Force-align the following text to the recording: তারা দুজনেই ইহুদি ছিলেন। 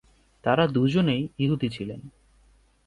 তারা 0.43 0.63
দুজনেই 0.67 1.21
ইহুদি 1.39 1.69
ছিলেন। 1.69 2.01